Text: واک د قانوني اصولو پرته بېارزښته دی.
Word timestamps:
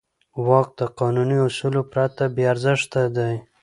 واک 0.47 0.67
د 0.79 0.81
قانوني 0.99 1.37
اصولو 1.47 1.81
پرته 1.91 2.23
بېارزښته 2.35 3.01
دی. 3.17 3.33